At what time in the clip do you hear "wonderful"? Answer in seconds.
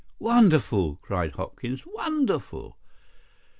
0.17-0.95, 1.85-2.75